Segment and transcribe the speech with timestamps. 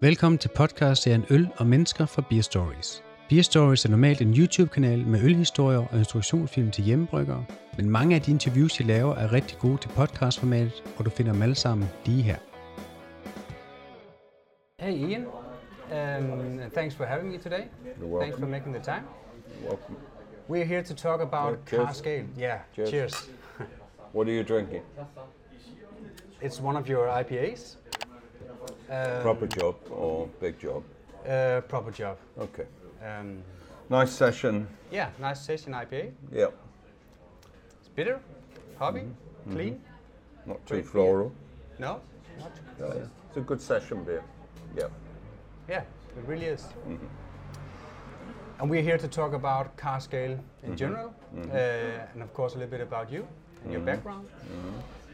[0.00, 3.04] Velkommen til podcastserien Øl og Mennesker fra Beer Stories.
[3.28, 7.44] Beer Stories er normalt en YouTube-kanal med ølhistorier og instruktionsfilm til hjemmebryggere,
[7.76, 11.32] men mange af de interviews, jeg laver, er rigtig gode til podcastformatet, og du finder
[11.32, 12.36] dem alle sammen lige her.
[14.80, 17.60] Hey Ian, um, thanks for having me today.
[17.62, 18.20] You're welcome.
[18.20, 19.04] Thanks for making the time.
[19.68, 19.96] Welcome.
[20.50, 21.84] We're here to talk about Yeah, cheers.
[21.86, 22.24] car scale.
[22.38, 22.90] Yeah, Cheers.
[22.90, 23.30] cheers.
[24.12, 24.82] What are you drinking?
[26.42, 27.76] It's one of your IPAs.
[28.90, 30.82] Um, Proper job or big job?
[31.26, 32.16] Uh, proper job.
[32.38, 32.64] Okay.
[33.04, 33.42] Um,
[33.90, 34.66] Nice session.
[34.90, 36.12] yeah, nice session IPA.
[36.32, 36.52] Yep.
[37.80, 38.20] It's bitter,
[38.78, 39.02] hoppy,
[39.50, 39.80] clean.
[40.46, 40.90] Not too Great beer.
[40.90, 41.32] floral.
[41.78, 42.00] No,
[42.38, 42.52] not.
[42.78, 44.22] Yeah, It's a good session beer.
[44.76, 44.90] Yep.
[45.70, 45.80] Yeah,
[46.18, 46.66] it really is.
[48.60, 51.56] And we're here to talk about cask ale in general, uh,
[52.12, 53.26] and of course a little bit about you
[53.64, 54.28] and your background.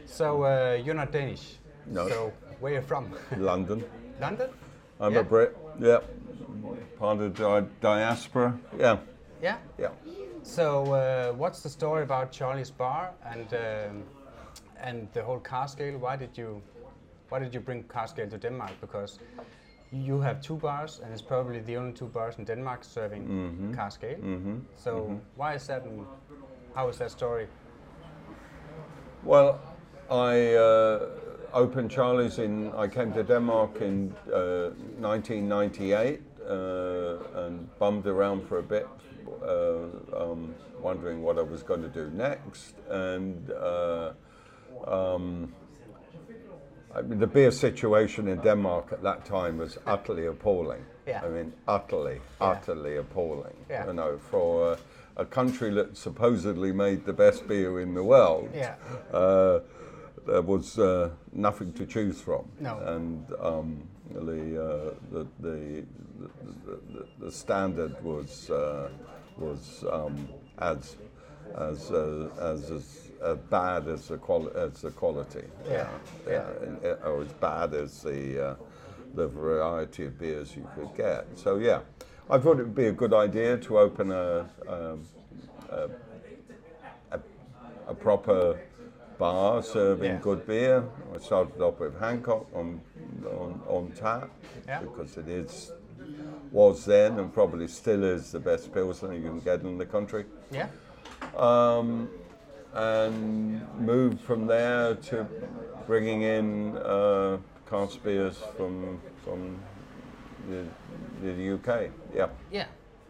[0.07, 1.59] So uh, you're not Danish.
[1.87, 2.09] No.
[2.09, 3.15] So where are you from?
[3.37, 3.85] London.
[4.21, 4.49] London.
[5.01, 5.21] I'm Yeah.
[5.21, 5.57] a Brit.
[5.81, 6.01] Yeah.
[6.99, 8.59] Part of the diaspora.
[8.79, 8.99] Yeah.
[9.43, 9.57] Yeah.
[9.79, 9.89] Yeah.
[10.43, 14.03] So uh, what's the story about Charlie's Bar and um,
[14.81, 15.99] and the whole cask ale?
[15.99, 16.63] Why did you
[17.31, 18.73] why did you bring cask ale to Denmark?
[18.81, 19.19] Because
[19.93, 24.05] you have two bars, and it's probably the only two bars in Denmark serving cask
[24.05, 24.19] ale.
[24.77, 25.85] So why is that?
[25.85, 26.07] And
[26.75, 27.47] how is that story?
[29.25, 29.59] Well,
[30.11, 31.09] I uh,
[31.55, 32.73] opened Charlie's in.
[32.73, 38.87] I came to Denmark in uh, 1998 uh, and bummed around for a bit,
[39.43, 42.75] uh, um, wondering what I was going to do next.
[42.91, 44.13] And uh,
[44.87, 45.53] um,
[46.95, 50.85] I mean, the beer situation in Denmark at that time was utterly appalling.
[51.07, 51.23] Yeah.
[51.25, 53.57] I mean, utterly, utterly appalling.
[53.71, 53.87] Yeah.
[53.87, 54.77] You know, for uh,
[55.17, 58.75] a country that supposedly made the best beer in the world, Yeah.
[59.13, 59.61] uh,
[60.27, 62.49] there was uh, nothing to choose from.
[62.61, 62.79] No.
[62.79, 65.85] And um, the, uh, the, the,
[66.65, 68.89] the, the, standard was, uh,
[69.37, 70.97] was um, as,
[71.57, 75.45] as, uh, as, as uh, bad as the, quali- as the quality.
[75.69, 75.89] Yeah.
[76.29, 76.49] yeah.
[76.63, 78.55] and, uh, or as bad as the, uh,
[79.15, 81.27] the variety of beers you could get.
[81.37, 81.81] So, yeah,
[82.31, 85.07] I thought it would be a good idea to open a, um,
[85.71, 85.89] a,
[87.11, 87.21] a,
[87.89, 88.59] a proper
[89.19, 90.21] bar serving Yeah.
[90.23, 90.85] good beer.
[91.15, 92.81] I started off with Hancock on,
[93.27, 94.31] on, on tap
[94.67, 94.81] Yeah.
[94.81, 95.73] because it is
[96.53, 100.25] was then and probably still is the best pilsner you can get in the country.
[100.53, 100.69] Yeah.
[101.37, 102.09] Um,
[102.75, 105.27] and moved from there to
[105.87, 107.39] bringing in uh,
[107.71, 109.59] cask beers from from
[110.49, 110.65] the,
[111.23, 111.91] the UK.
[112.15, 112.29] Yeah.
[112.53, 112.67] Yeah.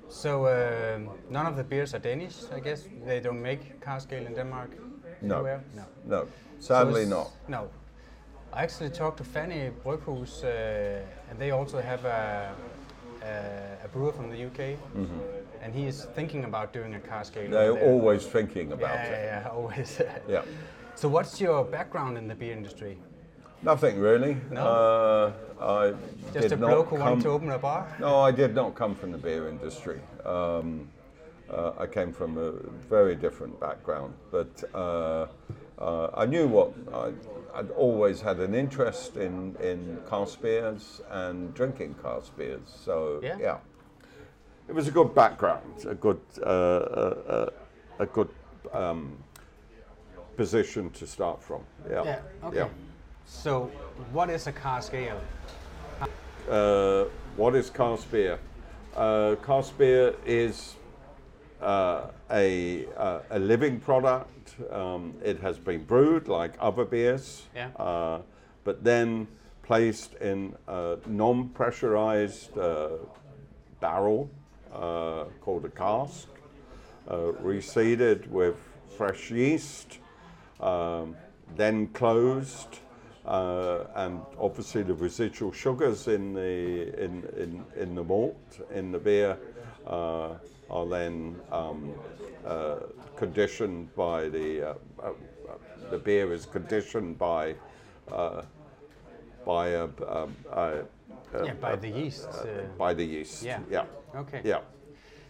[0.09, 2.87] So um, none of the beers are Danish, I guess.
[3.07, 4.71] They don't make cask ale in Denmark.
[5.25, 5.37] No.
[5.37, 5.65] Anywhere?
[5.75, 5.85] No.
[6.07, 6.29] No,
[6.61, 7.31] sadly So not.
[7.49, 7.69] No.
[8.53, 12.55] I actually talked to Fanø Bryghus, uh, and they also have a,
[13.23, 14.79] a, a brewer from the UK,
[15.61, 17.51] and he is thinking about doing a cask ale.
[17.51, 17.91] They're there.
[17.91, 19.11] always thinking about yeah, it.
[19.11, 20.03] yeah, yeah, always.
[20.29, 20.43] Yeah.
[20.95, 22.97] So, what's your background in the beer industry?
[23.62, 24.37] Nothing really.
[24.51, 24.61] No?
[24.61, 25.95] Uh, I
[26.33, 27.97] Just did a not bloke who come, wanted to open a bar?
[27.99, 30.01] No, I did not come from the beer industry.
[30.25, 30.89] Um,
[31.50, 32.53] uh, I came from a
[32.88, 35.27] very different background, but uh,
[35.78, 37.12] uh, I knew what I,
[37.59, 42.69] I'd always had an interest in in cask beers and drinking cask beers.
[42.84, 43.59] So Yeah.
[44.69, 47.50] it was a good background, a good uh, uh, uh,
[47.99, 48.28] a good
[48.72, 49.22] um,
[50.37, 51.62] position to start from.
[51.91, 52.05] Yeah.
[52.05, 52.21] Yeah.
[52.44, 52.56] Okay.
[52.56, 52.69] Yeah.
[53.26, 53.71] So,
[54.12, 55.21] what is a cask ale?
[56.49, 57.05] Uh,
[57.37, 58.38] what is cask beer?
[58.94, 60.76] Uh, cask beer is
[61.65, 64.55] uh, a, uh, a living product.
[64.71, 67.69] Um, it has been brewed like other beers, Yeah.
[67.77, 68.21] uh,
[68.65, 69.27] but then
[69.63, 72.89] placed in a non pressurized uh,
[73.81, 74.31] barrel
[74.73, 76.29] uh, called a cask,
[77.09, 78.57] uh, reseeded with
[78.97, 79.99] fresh yeast,
[80.61, 81.17] um,
[81.56, 82.79] then closed.
[83.25, 88.99] Uh, and obviously the residual sugars in the in, in, in the malt in the
[88.99, 89.38] beer
[89.87, 90.35] uh,
[90.69, 91.94] are then um,
[92.44, 92.76] uh,
[93.17, 95.12] conditioned by the uh, uh,
[95.91, 97.55] the beer is conditioned by
[98.12, 98.43] uh,
[99.44, 100.85] by a, a, a,
[101.32, 102.29] a, Yeah, by the yeast.
[102.29, 102.47] Uh,
[102.79, 103.43] by the yeast.
[103.43, 103.61] Yeah.
[103.71, 103.85] Yeah.
[104.15, 104.41] okay.
[104.44, 104.61] Yeah.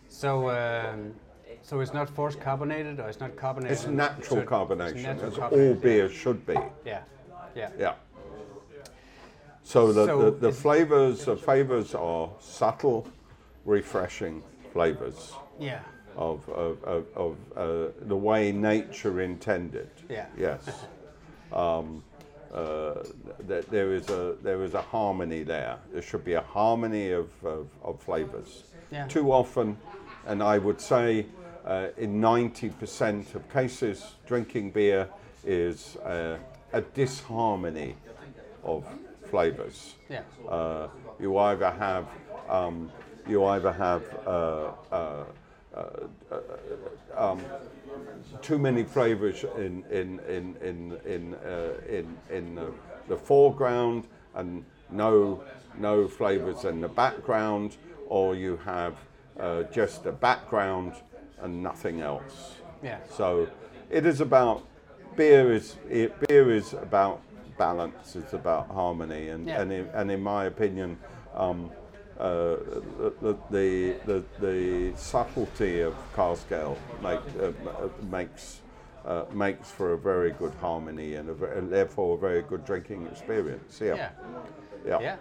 [0.08, 1.14] So, um,
[1.62, 3.78] so it's not forced carbonated, or it's not carbonated.
[3.78, 6.56] It's natural so carbonation, natural as all carbonated, beer should be.
[6.84, 7.02] Yeah,
[7.54, 7.70] yeah.
[7.78, 7.94] Yeah.
[9.64, 13.08] So the, So the, the flavors, the flavors are subtle,
[13.64, 14.42] refreshing
[14.72, 15.80] flavors Yeah.
[16.16, 19.88] of, of, of, of uh, the way nature intended.
[20.08, 20.26] Yeah.
[20.38, 20.68] Yes.
[21.52, 22.02] um,
[22.52, 23.02] uh,
[23.48, 25.76] that there is a there is a harmony there.
[25.92, 28.62] There should be a harmony of, of, of flavors.
[28.92, 29.08] Yeah.
[29.08, 29.76] Too often,
[30.26, 31.26] and I would say
[31.64, 35.08] uh, in 90% of cases, drinking beer
[35.44, 36.36] is uh,
[36.74, 37.94] a disharmony
[38.64, 38.84] of
[39.30, 39.94] flavors.
[40.10, 40.22] Yeah.
[40.48, 40.88] Uh,
[41.20, 42.06] you either have
[42.48, 42.90] um,
[43.28, 45.24] you either have uh, uh,
[45.74, 45.84] uh,
[47.16, 47.40] um,
[48.42, 52.72] too many flavors in in in in in uh, in, in the,
[53.08, 55.42] the foreground and no
[55.78, 57.76] no flavors in the background,
[58.08, 58.94] or you have
[59.38, 60.92] uh, just a background
[61.40, 62.56] and nothing else.
[62.82, 62.98] Yeah.
[63.16, 63.48] So
[63.90, 64.66] it is about
[65.16, 67.20] beer is it, beer is about
[67.58, 68.16] balance.
[68.16, 69.60] It's about harmony, and Yeah.
[69.62, 70.98] and, in, and in my opinion,
[71.34, 71.70] um,
[72.18, 72.56] uh,
[73.22, 77.52] the, the the the subtlety of cask ale make, uh,
[78.10, 78.60] makes.
[79.06, 83.06] Uh, makes for a very good harmony and, a, and therefore a very good drinking
[83.12, 83.78] experience.
[83.78, 84.10] Yeah, Yeah.
[84.86, 85.00] yeah.
[85.02, 85.16] Yeah.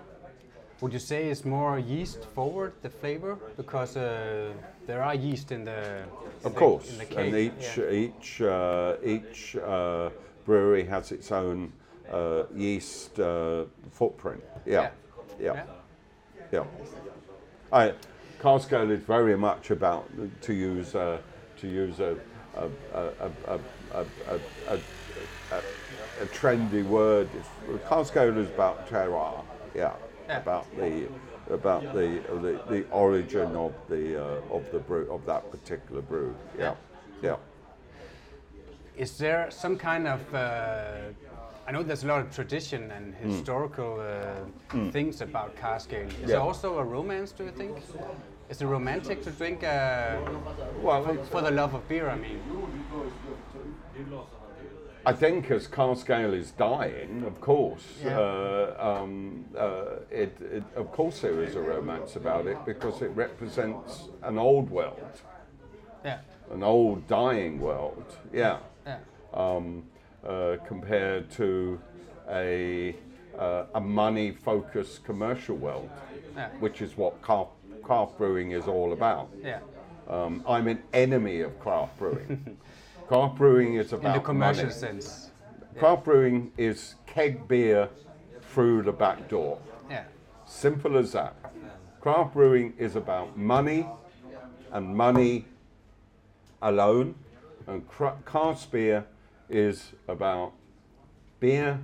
[0.79, 4.53] Would you say it's more yeast forward the flavor because uh,
[4.85, 6.03] there are yeast in the
[6.43, 7.17] of course in the cake.
[7.17, 7.89] and each yeah.
[7.89, 10.09] each uh, each uh,
[10.45, 11.71] brewery has its own
[12.11, 14.89] uh, yeast uh, footprint yeah
[15.39, 15.63] yeah yeah,
[16.51, 16.63] yeah.
[17.71, 17.93] I,
[18.41, 20.09] Cask ale is very much about
[20.41, 21.17] to use uh,
[21.57, 22.17] to use a
[22.55, 23.59] a, a,
[23.95, 24.79] a,
[26.21, 27.29] a trendy word.
[27.87, 29.43] Cask ale is about terroir,
[29.73, 29.93] yeah,
[30.27, 30.37] yeah.
[30.37, 31.07] about the
[31.53, 36.35] about the the, the origin of the uh, of the brew of that particular brew.
[36.59, 36.75] Yeah,
[37.21, 37.35] yeah.
[38.97, 41.13] Is there some kind of uh,
[41.67, 43.29] I know there's a lot of tradition and Hmm.
[43.29, 46.07] historical uh, things about cask ale.
[46.07, 46.27] Is Yeah.
[46.27, 47.31] there also a romance?
[47.37, 47.77] Do you think?
[48.49, 50.17] Is it romantic to drink uh,
[50.81, 52.09] Well, for, for the love of beer?
[52.09, 52.39] I mean,
[55.05, 58.17] I think as cask ale is dying, of course, Yeah.
[58.19, 63.09] uh, um, uh, it, it, of course there is a romance about it because it
[63.09, 65.01] represents an old world,
[66.05, 66.19] yeah,
[66.51, 68.05] an old dying world.
[68.31, 68.59] Yeah.
[68.85, 68.99] yeah,
[69.33, 69.83] um,
[70.25, 71.81] uh, compared to
[72.29, 72.95] a,
[73.37, 75.89] uh, a money-focused commercial world,
[76.35, 76.47] Yeah.
[76.61, 77.51] which is what craft,
[77.83, 79.29] craft brewing is all about.
[79.41, 79.59] yeah.
[80.07, 82.57] Um, I'm an enemy of craft brewing.
[83.07, 84.73] craft brewing is about In the commercial money.
[84.75, 85.29] sense.
[85.77, 87.89] Craft brewing is keg beer
[88.41, 89.59] through the back door.
[89.89, 90.03] Yeah,
[90.45, 91.35] Simple as that.
[91.99, 93.87] Craft brewing is about money
[94.71, 95.45] and money
[96.61, 97.15] alone,
[97.67, 99.05] and craft beer
[99.49, 100.53] is about
[101.39, 101.79] beer,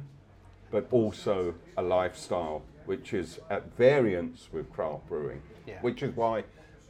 [0.71, 5.79] but also a lifestyle which is at variance with craft brewing, Yeah.
[5.81, 6.43] which is why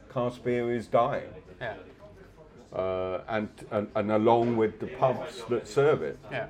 [0.08, 1.30] craft beer is dying,
[1.60, 1.74] yeah,
[2.74, 6.18] uh, and, and and along with the pubs that serve it.
[6.30, 6.46] yeah,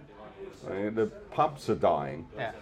[0.67, 2.27] Uh, the pubs are dying.
[2.37, 2.53] yeah,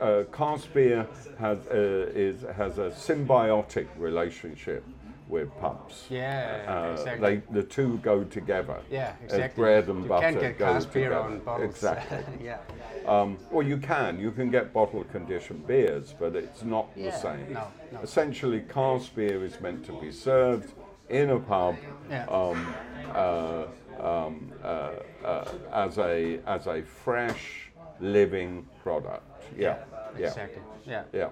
[0.00, 1.06] uh, cask beer
[1.38, 4.84] has uh, is has a symbiotic relationship
[5.28, 6.06] with pubs.
[6.08, 6.64] yeah.
[6.88, 7.36] Uh, exactly.
[7.36, 8.78] They the two go together.
[8.90, 9.42] yeah, exactly.
[9.42, 11.16] As bread and you butter can't get beer together.
[11.20, 11.70] on bottles.
[11.70, 12.24] Exactly.
[12.44, 12.58] yeah,
[13.06, 14.18] Um, well, you can.
[14.18, 17.52] You can get bottle conditioned beers, but it's not the same.
[17.52, 18.00] no, no.
[18.00, 20.72] Essentially, cask beer is meant to be served
[21.08, 21.76] in a pub
[22.10, 22.74] yeah, um,
[23.14, 23.66] uh,
[24.00, 24.90] um, uh,
[25.24, 29.24] uh, as a as a fresh, living product.
[29.56, 29.78] Yeah.
[30.18, 30.26] Yeah.
[30.28, 30.62] exactly.
[30.86, 31.28] Yeah, Yeah.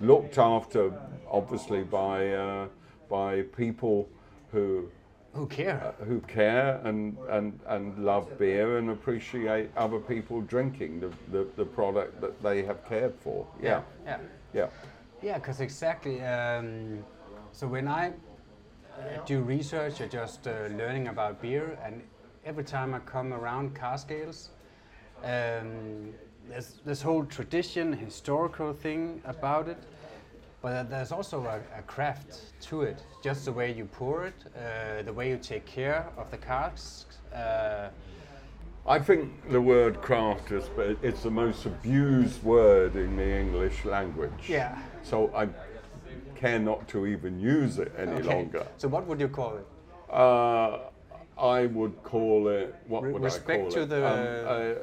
[0.00, 0.92] Looked after,
[1.30, 2.68] obviously, by uh,
[3.08, 4.08] by people
[4.50, 4.88] who
[5.32, 5.94] who care?
[6.06, 11.64] who care and, and, and love beer and appreciate other people drinking the, the, the
[11.64, 13.46] product that they have cared for.
[13.62, 13.82] Yeah.
[14.04, 14.18] yeah.
[14.52, 14.66] Yeah.
[15.22, 16.20] Yeah, because exactly.
[16.22, 17.04] Um,
[17.52, 18.12] so when I uh,
[19.26, 22.02] do research or just uh, learning about beer, and
[22.44, 24.50] every time I come around cask ales,
[25.22, 26.12] um,
[26.48, 29.78] there's this whole tradition, historical thing about it,
[30.60, 33.02] but there's also a, a craft to it.
[33.22, 37.18] Just the way you pour it, uh, the way you take care of the casks.
[37.34, 37.88] Uh,
[38.84, 40.64] I think the word craft is
[41.02, 44.48] it's the most abused word in the English language.
[44.48, 44.76] yeah.
[45.04, 45.48] So I
[46.42, 48.34] care not to even use it any Okay.
[48.34, 48.66] longer.
[48.76, 49.66] So what would you call it?
[50.10, 50.78] Uh,
[51.38, 52.74] I would call it.
[52.88, 53.88] What Re- would respect I call to it?
[53.88, 54.20] the- Um,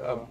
[0.08, 0.22] uh, um,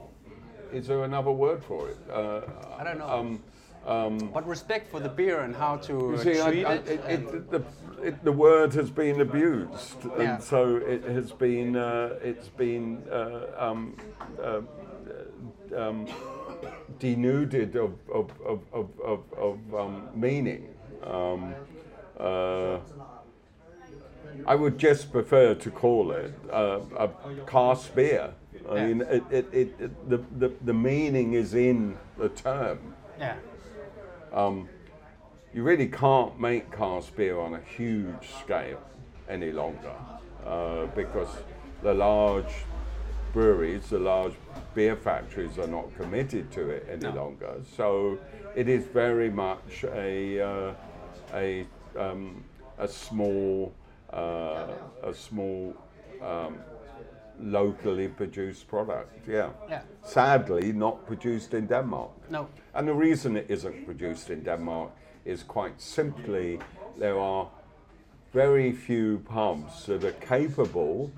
[0.72, 1.98] is there another word for it?
[2.10, 2.40] Uh,
[2.78, 3.08] I don't know.
[3.18, 3.42] Um,
[3.86, 6.88] um, But respect for the beer and how to see, treat I, it.
[6.88, 7.62] it, it, the,
[8.08, 10.20] it, the word has been abused, Yeah.
[10.34, 11.76] and so it has been.
[11.76, 12.86] Uh, it's been.
[13.10, 13.80] Uh, um,
[14.42, 14.60] uh,
[15.76, 16.06] um,
[16.98, 20.74] denuded of, of, of, of, of, of um, meaning.
[21.04, 21.54] Um,
[22.18, 22.78] uh,
[24.46, 27.08] I would just prefer to call it uh, a
[27.46, 28.32] cask beer
[28.70, 28.86] I Yeah.
[28.86, 32.78] mean, it, it, it, the, the, the meaning is in the term.
[33.18, 33.36] Yeah.
[35.54, 38.80] You really can't make cask beer on a huge scale
[39.28, 39.94] any longer
[40.44, 41.28] uh, because
[41.82, 42.52] the large
[43.32, 44.34] breweries, the large
[44.74, 47.14] beer factories are not committed to it any No.
[47.14, 47.54] longer.
[47.76, 48.18] So
[48.58, 50.74] it is very much a, uh,
[51.32, 51.64] a,
[51.96, 52.42] um,
[52.76, 53.72] a small,
[54.12, 54.66] uh,
[55.04, 55.76] a small
[56.20, 56.58] um,
[57.38, 59.28] locally produced product.
[59.28, 59.50] Yeah.
[59.70, 59.82] Yeah.
[60.02, 62.10] Sadly, not produced in Denmark.
[62.30, 62.48] No.
[62.74, 64.90] And the reason it isn't produced in Denmark
[65.24, 66.58] is quite simply
[66.98, 67.48] there are
[68.32, 71.12] very few pubs that are capable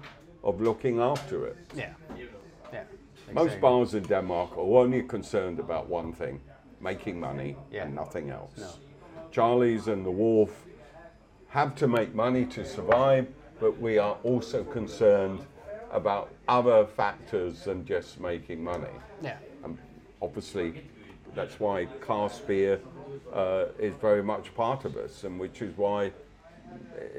[0.45, 1.57] of looking after it.
[1.75, 1.95] Yeah.
[2.71, 2.83] Yeah.
[3.33, 6.41] Most bars in Denmark are only concerned about one thing
[6.81, 7.85] making money Yeah.
[7.85, 8.53] and nothing else.
[8.59, 8.69] No.
[9.31, 10.67] Charlie's and the Wharf
[11.49, 13.27] have to make money to survive,
[13.61, 15.45] but we are also concerned
[15.93, 18.87] about other factors than just making money.
[19.23, 19.37] Yeah.
[19.65, 19.77] And
[20.23, 20.83] obviously,
[21.35, 22.81] that's why cask beer
[23.33, 26.13] uh, is very much part of us, and which is why,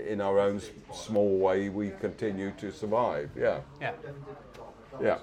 [0.08, 0.62] in our own
[0.94, 3.30] small way, we continue to survive.
[3.38, 3.94] Yeah, Yeah.
[5.02, 5.20] yeah.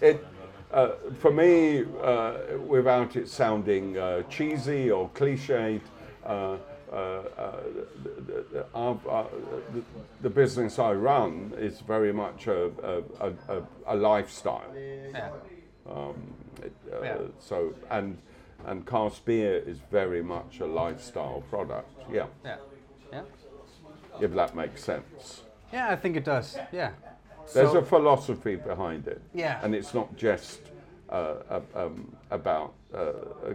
[0.00, 0.24] It,
[0.72, 2.34] uh, for me, uh,
[2.66, 5.80] without it sounding uh, cheesy or cliched,
[6.24, 6.56] uh,
[6.92, 7.22] uh, uh,
[8.02, 9.24] the, the, the, our, uh,
[9.72, 9.82] the,
[10.22, 12.70] the business I run is very much a,
[13.20, 14.72] a, a, a, lifestyle.
[14.74, 15.30] Yeah.
[16.62, 17.18] It, uh, Yeah.
[17.38, 18.18] So and
[18.66, 21.88] and cask beer is very much a lifestyle product.
[22.12, 22.56] Yeah, Yeah.
[23.12, 23.22] Yeah.
[24.20, 25.42] if that makes sense.
[25.72, 26.58] Yeah, I think it does.
[26.72, 26.90] Yeah.
[27.52, 29.20] There's So- a philosophy behind it.
[29.34, 29.60] Yeah.
[29.62, 30.60] And it's not just
[31.08, 33.12] uh, um, about uh,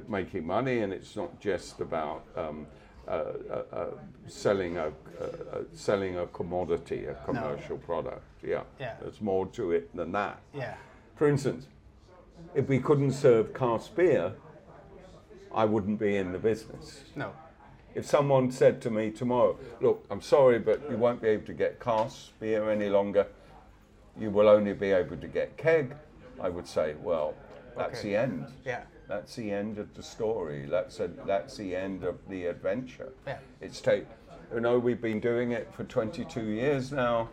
[0.10, 2.68] making money, and it's not just about um,
[3.08, 3.86] uh, uh, uh,
[4.28, 4.90] selling a uh,
[5.22, 8.24] uh, selling a commodity, a commercial product.
[8.44, 8.64] Yeah.
[8.80, 8.96] Yeah.
[9.02, 10.40] There's more to it than that.
[10.54, 10.76] Yeah.
[11.16, 11.68] For instance,
[12.54, 14.34] if we couldn't serve cask beer,
[15.54, 17.04] I wouldn't be in the business.
[17.16, 17.32] No.
[17.94, 21.54] If someone said to me tomorrow, look, I'm sorry, but you won't be able to
[21.54, 23.28] get cask beer any longer,
[24.18, 25.96] you will only be able to get keg,
[26.40, 27.34] I would say, well,
[27.78, 28.10] that's Okay.
[28.10, 28.48] the end.
[28.64, 28.84] Yeah.
[29.08, 30.66] That's the end of the story.
[30.66, 33.14] That's a, that's the end of the adventure.
[33.28, 33.38] Yeah.
[33.62, 34.06] It's take,
[34.54, 37.30] you know, we've been doing it for 22 years now.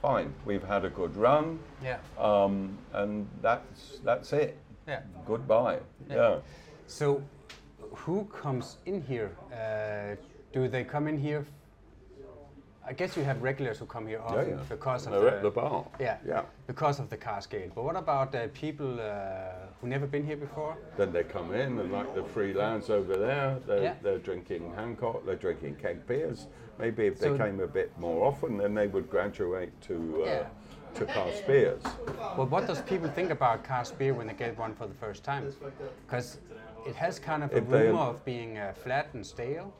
[0.00, 1.98] Fine, we've had a good run, Yeah.
[2.18, 4.58] um, and that's that's it.
[4.88, 5.02] Yeah.
[5.26, 5.78] Goodbye.
[6.10, 6.38] Yeah.
[6.88, 7.22] So,
[7.92, 9.30] who comes in here?
[9.52, 10.16] Uh,
[10.52, 11.46] do they come in here?
[12.84, 14.56] I guess you have regulars who come here often yeah.
[14.68, 15.86] because of the, the bar.
[16.00, 16.18] Yeah.
[16.26, 16.42] Yeah.
[16.66, 17.70] Because of the cask ale.
[17.74, 20.76] But what about uh, people uh, who never been here before?
[20.96, 23.94] Then they come in and like the free lads over there, they're, Yeah.
[24.02, 26.48] they're drinking Hancock, they're drinking keg beers.
[26.78, 30.26] Maybe if So- they came a bit more often, then they would graduate to uh,
[30.26, 30.46] Yeah.
[30.94, 31.82] to cask beers.
[32.36, 35.22] Well, what does people think about cask beer when they get one for the first
[35.22, 35.54] time?
[36.06, 36.38] Because
[36.84, 39.72] it has kind of a If they- rumor of being uh, flat and stale.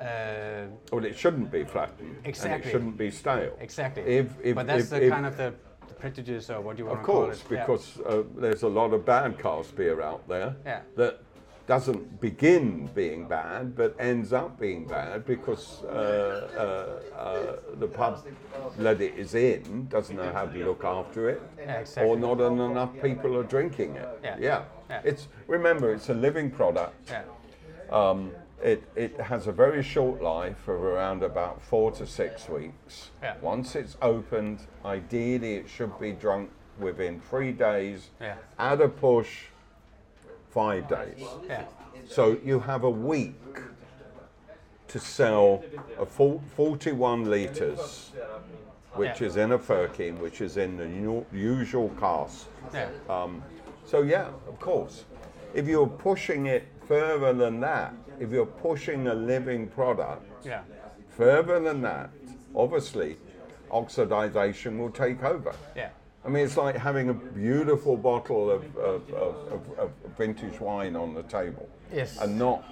[0.00, 2.16] Uh, Well, it shouldn't be flattened.
[2.18, 2.68] And Exactly.
[2.68, 3.56] it shouldn't be stale.
[3.60, 4.02] exactly.
[4.02, 5.54] If, if, but that's if, the kind of the,
[5.98, 7.52] prejudice or what you want Of to call course, it.
[7.54, 7.60] Yeah.
[7.64, 10.80] because uh, there's a lot of bad cask beer out there Yeah.
[10.96, 11.20] that
[11.66, 15.88] doesn't begin being bad but ends up being bad because uh,
[16.54, 18.24] uh, uh, the pub
[18.78, 22.08] that it is in doesn't know how to look after it, Yeah, exactly.
[22.10, 24.08] or not enough people are drinking it.
[24.22, 24.36] Yeah.
[24.38, 24.64] yeah.
[24.90, 25.00] Yeah.
[25.04, 27.10] It's remember it's a living product.
[27.10, 27.22] Yeah.
[27.90, 28.32] Um,
[28.66, 33.10] it, it has a very short life of around about four to six weeks.
[33.22, 33.36] Yeah.
[33.40, 38.10] Once it's opened, ideally it should be drunk within three days.
[38.20, 38.34] Yeah.
[38.58, 39.44] At a push,
[40.50, 41.24] five days.
[41.46, 41.62] Yeah.
[42.08, 43.34] So you have a week
[44.88, 45.62] to sell
[45.96, 48.10] a full 41 litres,
[48.94, 49.26] which Yeah.
[49.28, 52.48] is in a firkin, which is in the usual cask.
[52.74, 52.88] Yeah.
[53.08, 53.44] Um,
[53.84, 55.04] so yeah, of course.
[55.54, 60.62] If you're pushing it further than that, if you're pushing a living product Yeah.
[61.08, 62.10] further than that,
[62.54, 63.16] obviously
[63.70, 65.54] oxidization will take over.
[65.74, 65.90] Yeah.
[66.24, 71.14] I mean, it's like having a beautiful bottle of, of, of, of, vintage wine on
[71.14, 72.18] the table, Yes.
[72.20, 72.64] and not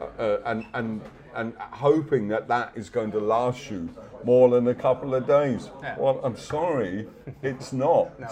[0.00, 1.00] uh, uh, and and
[1.34, 3.88] and hoping that that is going to last you
[4.24, 5.70] more than a couple of days.
[5.82, 5.96] Yeah.
[5.98, 7.06] Well, I'm sorry,
[7.42, 8.18] it's not.
[8.18, 8.28] No.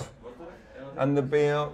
[0.97, 1.69] And the beer,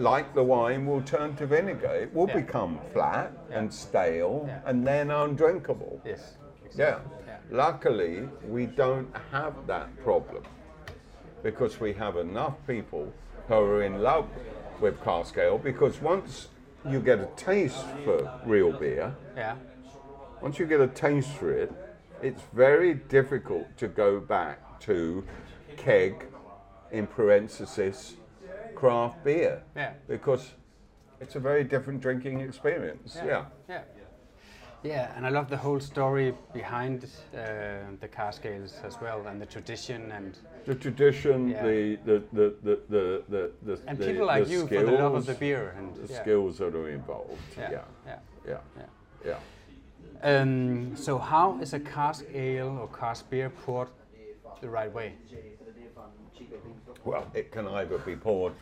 [0.00, 1.94] like the wine, will turn to vinegar.
[1.94, 2.40] It will Yeah.
[2.40, 4.60] become flat and stale, Yeah.
[4.64, 6.00] and then undrinkable.
[6.04, 6.36] Yes.
[6.74, 7.00] Yeah.
[7.26, 7.36] Yeah.
[7.50, 10.44] Luckily, we don't have that problem
[11.42, 13.12] because we have enough people
[13.48, 14.26] who are in love
[14.80, 15.58] with cask ale.
[15.58, 16.48] Because once
[16.84, 19.56] you get a taste for real beer, Yeah.
[20.40, 21.72] once you get a taste for it,
[22.22, 25.24] it's very difficult to go back to
[25.76, 26.26] keg
[26.90, 28.16] in parenthesis,
[28.80, 29.62] craft beer.
[29.76, 29.92] Yeah.
[30.08, 30.54] Because
[31.20, 33.16] it's a very different drinking experience.
[33.16, 33.44] Yeah.
[33.68, 33.82] Yeah.
[34.82, 37.38] Yeah, and I love the whole story behind uh,
[38.00, 41.62] the cask ales as well, and the tradition, and The tradition, Yeah.
[41.62, 44.92] the, the, the, the, the, the, the and the- people like the you for the
[44.92, 46.22] love of the beer, and The yeah.
[46.22, 47.42] skills that are involved.
[47.58, 47.84] Yeah, Yeah.
[48.06, 48.18] yeah.
[48.48, 48.58] Yeah.
[49.26, 49.34] yeah.
[50.22, 50.40] Yeah.
[50.42, 53.88] Um, so how is a cask ale or cask beer poured
[54.62, 55.12] the right way?
[57.04, 58.52] Well, it can either be poured.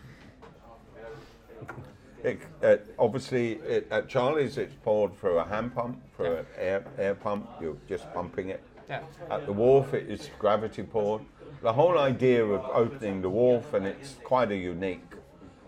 [2.22, 6.84] It, uh, obviously, it, at Charlie's, it's poured through a hand pump, through an air,
[6.98, 7.48] air pump.
[7.60, 8.62] You're just pumping it.
[8.88, 9.02] Yeah.
[9.30, 11.22] At the wharf, it is gravity poured.
[11.62, 15.02] The whole idea of opening the wharf, and it's quite a unique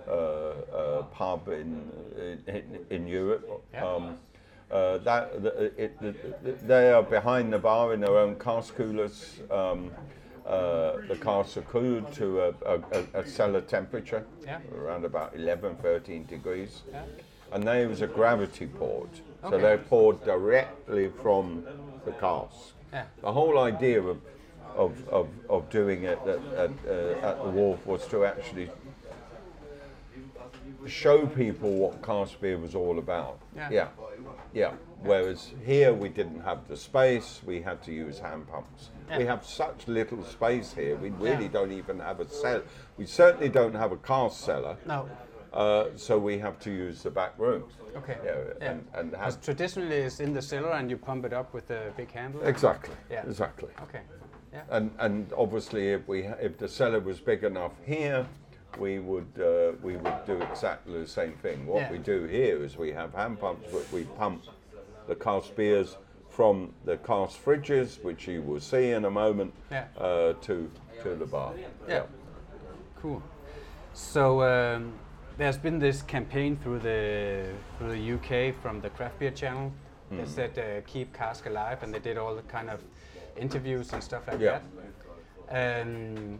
[0.09, 1.89] uh, uh, pub in,
[2.47, 3.62] in in Europe.
[3.77, 4.19] Um,
[4.71, 9.41] uh, that the, it, the, they are behind the bar in their own cask coolers.
[9.50, 9.91] Um,
[10.47, 14.59] uh, the casks are cooled to a, a, a- cellar temperature, Yeah.
[14.75, 16.82] around about 11, 13 degrees.
[16.90, 17.02] Yeah.
[17.52, 19.11] And they was a gravity poured.
[19.42, 19.61] So Okay.
[19.61, 21.64] they're poured directly from
[22.04, 22.75] the cask.
[22.92, 23.04] Yeah.
[23.23, 24.18] The whole idea of,
[24.76, 28.70] of, of, of doing it at, at, uh, at the wharf was to actually
[30.87, 33.38] show people what cask beer was all about.
[33.54, 33.68] Yeah.
[33.70, 33.88] Yeah.
[34.52, 34.73] Yeah.
[35.02, 38.90] Whereas here we didn't have the space, we had to use hand pumps.
[39.16, 41.50] We have such little space here, we really Yeah.
[41.52, 42.62] don't even have a cellar.
[42.97, 44.76] We certainly don't have a cask cellar.
[44.87, 45.09] No.
[45.52, 47.64] Uh, so we have to use the back room.
[47.97, 48.16] Okay.
[48.25, 48.71] Yeah, Yeah.
[48.71, 51.92] and, and have traditionally it's in the cellar and you pump it up with a
[51.97, 52.42] big handle.
[52.45, 53.25] exactly, Yeah.
[53.26, 53.71] exactly.
[53.83, 54.02] Okay.
[54.52, 54.62] Yeah.
[54.71, 58.26] And and obviously, if we ha- if the cellar was big enough here,
[58.79, 61.67] we would uh, we would do exactly the same thing.
[61.67, 61.93] What Yeah.
[61.93, 64.45] we do here is we have hand pumps, but we pump
[65.07, 65.97] the cask beers
[66.29, 69.87] from the cask fridges, which you will see in a moment, Yeah.
[69.99, 70.71] uh, to
[71.03, 71.53] to the bar.
[71.89, 72.05] Yeah.
[73.00, 73.23] Cool.
[73.95, 74.93] So um,
[75.38, 77.47] there's been this campaign through the
[77.79, 79.73] through the UK from the Craft Beer Channel.
[80.11, 80.18] Hmm.
[80.18, 82.81] They said uh, keep cask alive, and they did all the kind of
[83.37, 84.61] interviews and stuff like Yeah.
[85.49, 85.83] that.
[85.83, 86.38] Um,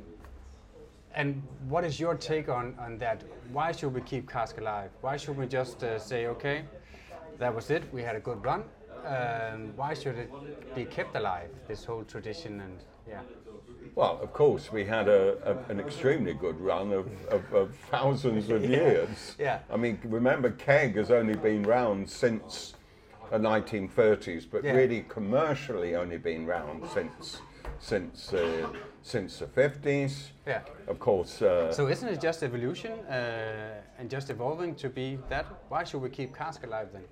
[1.15, 3.23] and what is your take on, on that?
[3.53, 4.91] Why should we keep cask alive?
[5.01, 6.65] Why should we just uh, say, okay,
[7.39, 8.65] that was it, we had a good run?
[9.05, 12.61] Um, why should it be kept alive, this whole tradition?
[12.61, 13.21] And yeah,
[13.95, 18.51] Well, of course, we had a, a, an extremely good run of, of, of thousands
[18.51, 19.35] of years.
[19.39, 19.61] Yeah.
[19.71, 22.75] I mean, remember, keg has only been round since
[23.31, 24.73] the 1930s, but Yeah.
[24.73, 27.41] really commercially only been round since
[27.81, 28.69] since uh,
[29.03, 30.29] since the 50s.
[30.47, 30.61] yeah.
[30.87, 35.47] Of course, uh, So isn't it just evolution uh, and just evolving to be that?
[35.69, 37.03] Why should we keep cask alive then?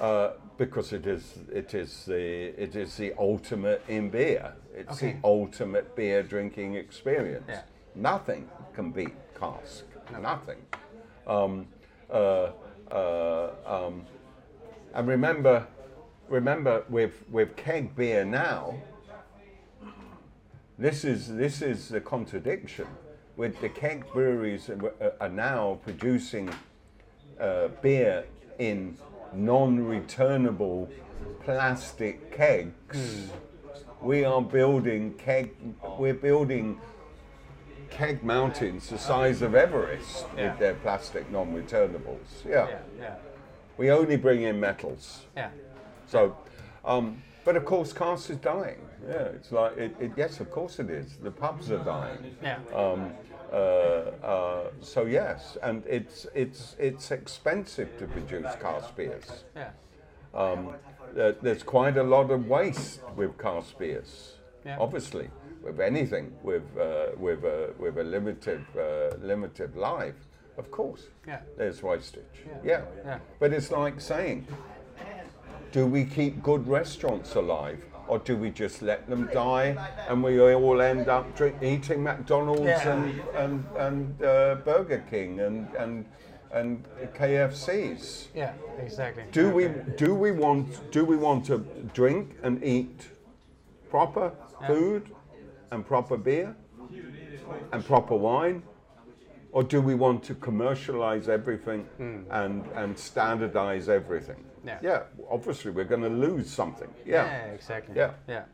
[0.00, 4.52] uh, because it is it is the it is the ultimate in beer.
[4.74, 5.12] It's Okay.
[5.12, 7.44] the ultimate beer drinking experience.
[7.48, 7.62] Yeah.
[7.94, 9.84] Nothing can beat cask.
[10.10, 10.18] No.
[10.18, 10.58] Nothing.
[11.26, 11.66] Um,
[12.10, 12.50] uh,
[12.90, 14.04] uh, um,
[14.94, 15.66] and remember,
[16.28, 18.74] remember with with keg beer now.
[20.82, 22.88] This is this is the contradiction.
[23.36, 26.52] With the keg breweries uh, are now producing
[27.38, 28.24] uh, beer
[28.58, 28.96] in
[29.32, 30.90] non-returnable
[31.44, 33.30] plastic kegs.
[34.00, 35.54] We are building keg.
[36.00, 36.80] We're building
[37.90, 40.50] keg mountains the size of Everest Yeah.
[40.50, 42.44] with their plastic non-returnables.
[42.44, 42.66] Yeah.
[42.66, 43.14] Yeah, yeah,
[43.76, 45.26] we only bring in metals.
[45.36, 45.50] yeah,
[46.08, 46.36] So,
[46.84, 48.80] um, but of course, cask is dying.
[49.08, 51.16] Yeah, it's like it, it, yes, of course it is.
[51.22, 52.36] The pubs are dying.
[52.42, 53.12] yeah, Um,
[53.52, 59.44] uh, uh, so yes, and it's it's it's expensive to produce cask beers.
[59.56, 59.70] yeah,
[60.34, 60.74] Um,
[61.14, 64.38] there- there's quite a lot of waste with cask beers.
[64.64, 64.78] Yeah.
[64.80, 65.28] Obviously,
[65.62, 70.14] with anything with uh, with a with a limited uh, limited life,
[70.56, 72.46] of course, yeah, there's wastage.
[72.64, 73.18] Yeah, Yeah.
[73.40, 74.46] But it's like saying,
[75.72, 77.84] do we keep good restaurants alive?
[78.08, 79.76] Or do we just let them die,
[80.08, 82.92] and we all end up drink, eating McDonald's Yeah.
[82.92, 86.04] and and, and uh, Burger King and and
[86.52, 86.84] and
[87.16, 88.26] KFCs?
[88.34, 89.24] yeah, exactly.
[89.30, 91.58] Do we do we want do we want to
[91.94, 93.08] drink and eat
[93.88, 94.32] proper
[94.66, 95.08] food
[95.70, 96.54] and proper beer
[97.72, 98.62] and proper wine,
[99.52, 101.86] or do we want to commercialize everything
[102.30, 104.44] and and standardize everything?
[104.64, 104.78] Yeah.
[104.82, 105.02] yeah.
[105.30, 106.88] Obviously, we're going to lose something.
[107.04, 107.24] Yeah.
[107.24, 107.94] Yeah, exactly.
[107.96, 108.10] Yeah.
[108.28, 108.44] yeah.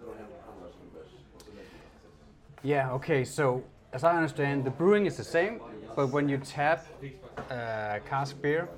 [2.63, 2.93] Yeah.
[2.93, 3.25] Okay.
[3.25, 5.61] So as I understand, the brewing is the same,
[5.97, 6.87] but when you tap
[7.51, 8.69] uh, cask beer,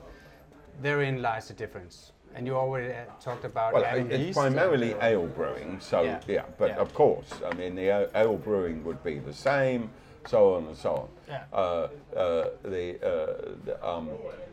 [0.82, 2.12] therein lies the difference.
[2.34, 6.02] And you already uh, talked about Well, adding it's yeast and- primarily ale brewing, so
[6.02, 6.20] Yeah.
[6.28, 6.44] yeah.
[6.58, 6.76] But Yeah.
[6.80, 9.90] of course, I mean, the ale- ale brewing would be the same.
[10.26, 11.08] so on and so on.
[11.28, 11.44] Yeah.
[11.50, 14.10] Uh, uh, the uh, the um,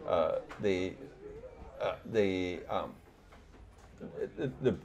[0.08, 0.94] uh, the
[1.82, 2.94] uh, the, um,
[4.38, 4.76] the, the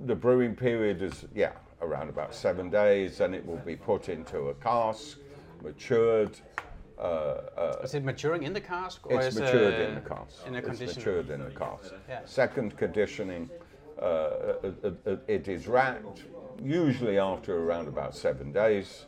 [0.00, 4.48] the brewing period is yeah around about seven days, and it will be put into
[4.48, 5.18] a cask,
[5.62, 6.38] matured.
[6.98, 7.02] Uh,
[7.56, 10.46] uh, Is it maturing in the cask or it's matured in the cask.
[10.46, 10.88] In a condition.
[10.88, 11.94] it's matured in the cask.
[12.08, 12.20] Yeah.
[12.24, 13.48] Second conditioning,
[14.00, 14.72] uh, uh,
[15.06, 16.24] uh, it is racked
[16.60, 19.06] usually after around about seven days,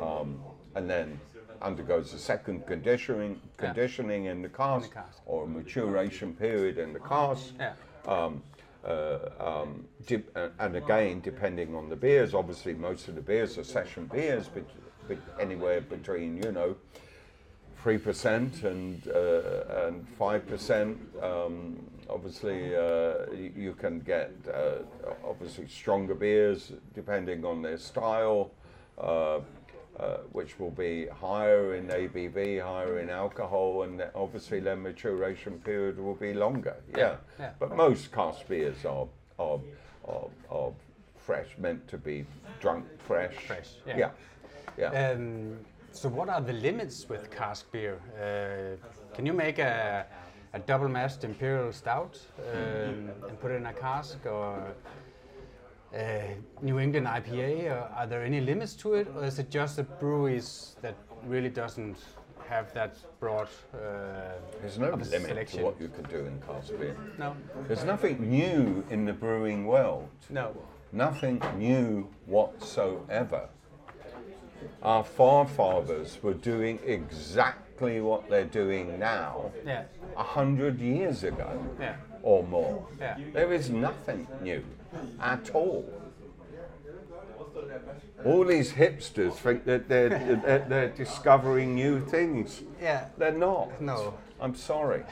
[0.00, 0.40] um,
[0.76, 1.20] and then
[1.64, 5.20] undergoes a second conditioning conditioning in the cask, cask.
[5.26, 7.54] or a maturation period in the cask.
[8.06, 8.42] Um,
[8.86, 13.56] uh, um, dip, uh, and again, depending on the beers, obviously most of the beers
[13.56, 14.64] are session beers, but,
[15.08, 16.76] but anywhere between you know
[17.82, 20.98] three percent and uh, and five percent.
[21.22, 24.82] Um, obviously, uh, you, can get uh,
[25.26, 28.50] obviously stronger beers depending on their style,
[30.00, 35.98] uh, which will be higher in ABV, higher in alcohol, and obviously their maturation period
[35.98, 36.76] will be longer.
[36.96, 37.50] Yeah, yeah.
[37.58, 39.06] but most cask beers are
[39.38, 39.60] are,
[40.06, 40.72] are, are
[41.16, 42.26] fresh, meant to be
[42.60, 43.34] drunk fresh.
[43.46, 43.96] Fresh, yeah.
[43.96, 44.10] yeah.
[44.78, 45.10] yeah.
[45.10, 45.58] Um,
[45.92, 48.00] so what are the limits with cask beer?
[48.18, 50.06] Uh, can you make a,
[50.52, 52.18] a double mashed imperial stout
[52.52, 54.74] um, and put it in a cask or
[56.62, 57.70] New England IPA?
[57.70, 60.94] Or are there any limits to it, or is it just the breweries that
[61.26, 61.96] really doesn't
[62.48, 63.78] have that broad uh,
[64.60, 65.58] There's no limit selection?
[65.60, 66.96] to what you can do in cask beer.
[67.18, 67.34] No,
[67.68, 70.08] There's nothing new in the brewing world.
[70.30, 70.54] no.
[70.92, 73.48] Nothing new whatsoever.
[74.80, 79.84] Our forefathers were doing exactly what they're doing now Yeah,
[80.16, 82.86] a hundred years ago yeah, or more.
[83.00, 83.18] yeah.
[83.32, 84.64] There is nothing new
[85.20, 85.84] at all.
[88.24, 92.62] All these hipsters think that they're, they're, they're discovering new things.
[92.80, 93.08] Yeah.
[93.18, 93.80] They're not.
[93.80, 94.14] No.
[94.40, 95.02] I'm sorry.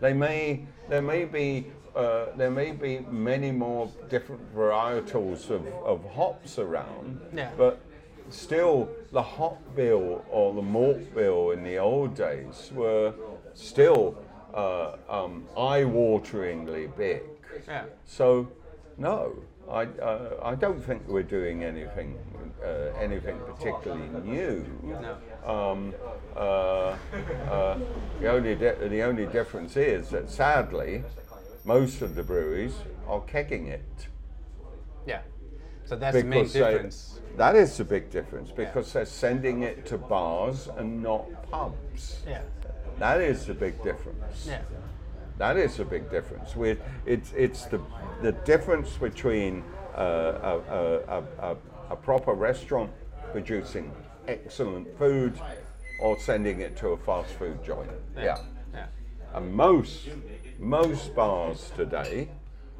[0.00, 6.04] they may there may be uh, there may be many more different varietals of, of
[6.12, 7.20] hops around.
[7.34, 7.50] Yeah.
[7.56, 7.80] But
[8.30, 13.12] still the hop bill or the malt bill in the old days were
[13.54, 14.16] still
[14.54, 17.22] uh, um, eye-wateringly big.
[17.66, 17.84] Yeah.
[18.04, 18.48] So,
[18.98, 19.36] no,
[19.70, 22.18] I, uh, I don't think we're doing anything
[22.62, 24.64] uh, anything particularly new.
[25.46, 25.94] Um,
[26.36, 26.96] uh,
[27.48, 27.78] uh,
[28.20, 31.02] the only di- the only difference is that sadly,
[31.64, 32.74] most of the breweries
[33.08, 34.08] are kegging it.
[35.90, 35.90] Yeah.
[35.90, 39.86] So that's the main Because they- that is the big difference because they're sending it
[39.86, 42.22] to bars and not pubs.
[42.26, 42.42] Yeah.
[42.98, 44.46] That is the big difference.
[44.46, 44.62] Yeah.
[45.38, 46.54] That is a big difference.
[46.54, 47.80] With it's it's the
[48.22, 49.64] the difference between
[49.96, 50.02] uh,
[50.42, 50.58] a,
[51.08, 51.56] a, a,
[51.90, 52.92] a, proper restaurant
[53.32, 53.90] producing
[54.28, 55.32] excellent food
[56.00, 57.90] or sending it to a fast food joint.
[58.16, 58.38] Yeah.
[58.72, 58.86] Yeah.
[59.34, 60.08] And most
[60.58, 62.28] most bars today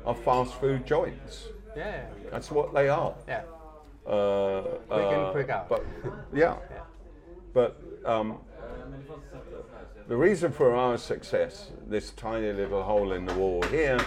[0.05, 1.49] are fast food joints.
[1.77, 2.07] Yeah.
[2.31, 3.15] That's what they are.
[3.29, 3.43] Yeah.
[4.07, 5.69] Uh, Quick in, uh, quick out.
[5.69, 5.85] But
[6.33, 6.81] yeah, Yeah.
[7.53, 8.39] but um,
[10.09, 14.01] the reason for our success, this tiny little hole in the wall here,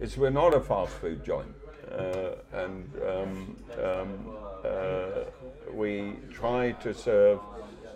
[0.00, 1.54] is we're not a fast food joint,
[1.92, 5.24] uh, and um, um, uh,
[5.72, 7.38] we try to serve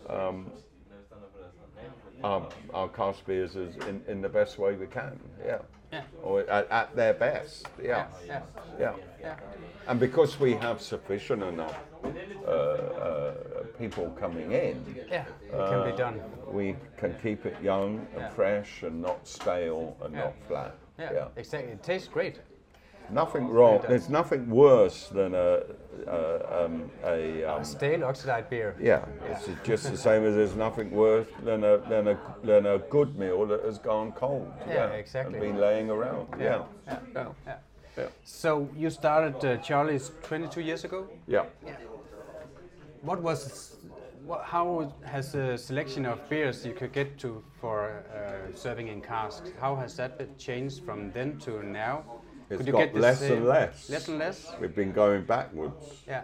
[0.09, 0.51] um,
[2.23, 5.19] our, our cask beers in, in the best way we can.
[5.45, 5.59] Yeah.
[6.25, 6.31] Yeah.
[6.31, 7.67] Or at, at their best.
[7.83, 8.07] Yeah.
[8.27, 8.43] Yeah.
[8.79, 8.95] Yeah.
[9.21, 9.37] Yeah.
[9.87, 11.79] And because we have sufficient enough
[12.47, 13.35] uh, uh,
[13.79, 15.25] people coming in, Yeah.
[15.43, 16.21] It can be done.
[16.51, 18.31] we can keep it young and Yeah.
[18.31, 20.21] fresh and not stale and Yeah.
[20.25, 20.75] not flat.
[20.99, 21.29] Yeah.
[21.37, 21.73] Exactly.
[21.73, 22.41] It tastes great.
[23.11, 23.85] Nothing wrong.
[23.87, 25.63] There's nothing worse than a
[26.07, 28.75] a, um, a um, Stale oxidized beer.
[28.81, 29.05] yeah.
[29.31, 33.17] It's just the same as there's nothing worse than a than a than a good
[33.17, 34.53] meal that has gone cold.
[34.69, 35.39] Yeah, exactly.
[35.39, 36.29] And been laying around.
[36.39, 36.65] Yeah.
[36.87, 36.99] Yeah.
[37.15, 37.29] Yeah.
[37.47, 37.57] Yeah.
[37.97, 38.07] Yeah.
[38.25, 41.09] So you started uh, Charlie's 22 years ago.
[41.29, 41.45] Yeah.
[43.03, 43.77] What was,
[44.27, 49.01] what, how has the selection of beers you could get to for uh, serving in
[49.01, 49.53] casks?
[49.61, 52.05] How has that changed from then to now?
[52.51, 53.89] It's Could you got get less and less.
[53.89, 54.53] Less and less.
[54.61, 56.03] We've been going backwards.
[56.07, 56.23] Yeah.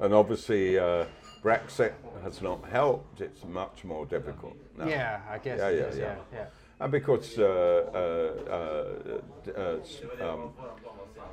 [0.00, 1.04] And obviously, uh,
[1.42, 3.20] Brexit has not helped.
[3.20, 4.86] It's much more difficult now.
[4.86, 5.58] Yeah, I guess.
[5.58, 6.04] Yeah, yeah, is, yeah.
[6.04, 6.46] yeah, yeah.
[6.80, 7.42] And because uh,
[7.94, 9.18] uh,
[9.50, 10.52] uh, uh, um,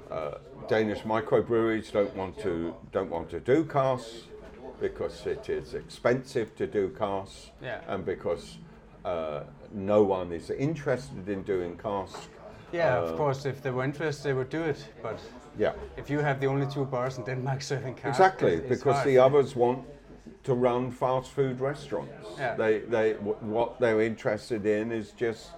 [0.10, 0.32] uh,
[0.68, 4.24] Danish microbreweries don't want to don't want to do casks
[4.80, 7.82] because it is expensive to do casks, Yeah.
[7.88, 8.58] and because
[9.06, 12.28] uh, no one is interested in doing casks.
[12.76, 13.50] Yeah, Uh, of course.
[13.50, 14.90] If they were interested, they would do it.
[15.02, 15.20] But
[15.60, 15.74] Yeah.
[15.98, 18.96] If you have the only two bars in Denmark serving cask, Exactly, it's- it's because
[18.96, 19.08] hard.
[19.08, 19.80] the others want
[20.44, 22.12] to run fast food restaurants.
[22.40, 22.56] Yeah.
[22.58, 25.52] They, they, w- what they're interested in is just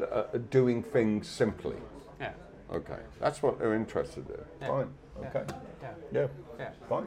[0.00, 1.76] uh, doing things simply.
[2.20, 2.32] Yeah.
[2.72, 4.36] Okay, that's what they're interested in.
[4.60, 4.68] Yeah.
[4.68, 4.88] Fine.
[5.26, 5.44] Okay.
[5.82, 5.90] Yeah.
[6.12, 6.28] Yeah.
[6.58, 6.70] Yeah.
[6.88, 7.06] Fine.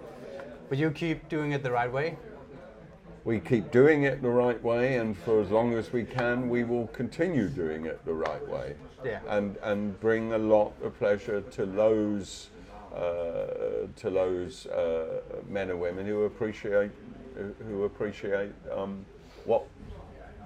[0.69, 2.15] But you keep doing it the right way.
[3.25, 6.65] We keep doing it the right way, and for as long as we can, we
[6.65, 8.75] will continue doing it the right way.
[9.05, 9.19] Yeah.
[9.27, 12.49] And and bring a lot of pleasure to those
[12.93, 16.91] uh, to those uh, men and women who appreciate
[17.65, 19.05] who appreciate um,
[19.45, 19.63] what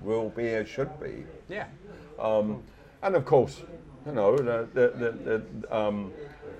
[0.01, 1.25] will be as should be.
[1.49, 1.65] Yeah.
[2.19, 2.63] Um,
[3.01, 3.63] and of course,
[4.05, 6.13] you know, the, the, the, the, um,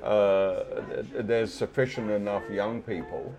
[0.03, 3.33] uh, th- there's sufficient enough young people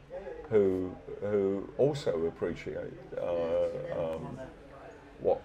[0.51, 4.39] who who also appreciate uh, um,
[5.21, 5.43] what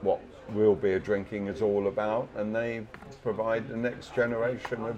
[0.00, 0.20] what
[0.50, 2.86] real beer drinking is all about, and they
[3.22, 4.96] provide the next generation of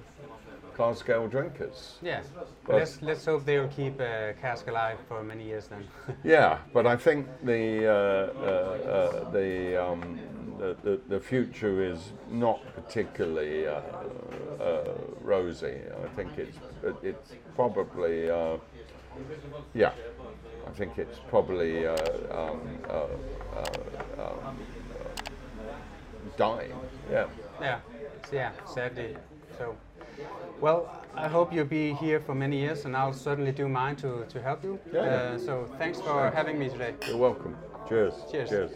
[0.77, 1.99] cask ale drinkers.
[2.03, 2.23] Yeah.
[2.67, 5.85] But- let's let's hope they will keep uh, cask alive for many years then.
[6.25, 10.19] Yeah, but I think the uh, uh, uh, the, um,
[10.59, 13.81] the, the the future is not particularly uh,
[14.61, 14.85] uh,
[15.23, 15.77] rosy.
[16.05, 16.59] I think it's
[17.03, 18.57] it's probably uh,
[19.75, 19.93] yeah.
[20.67, 21.97] I think it's probably uh,
[22.31, 23.07] um, uh,
[24.19, 24.57] uh, um,
[26.37, 26.73] dying.
[27.11, 27.27] Yeah.
[27.61, 27.79] yeah.
[28.29, 28.53] So, yeah.
[28.75, 29.17] Sadly.
[29.59, 29.77] So.
[30.61, 34.25] Well, I hope you'll be here for many years, and I'll certainly do mine to,
[34.29, 34.79] to help you.
[34.93, 35.35] Yeah, yeah.
[35.35, 36.95] Uh, so thanks for having me today.
[37.07, 37.57] You're welcome.
[37.89, 38.15] Cheers.
[38.31, 38.49] Cheers.
[38.49, 38.71] Cheers.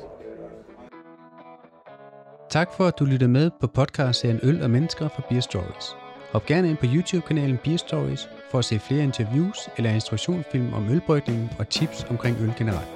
[2.50, 5.96] Tak for, at du lyttede med på podcastserien Øl og Mennesker fra Beer Stories.
[6.32, 10.90] Hop gerne ind på YouTube-kanalen Beer Stories for at se flere interviews eller instruktionsfilm om
[10.90, 12.88] ølbrygningen og tips omkring øl generelt.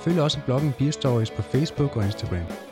[0.00, 2.71] Følg også bloggen Beer Stories på Facebook og Instagram.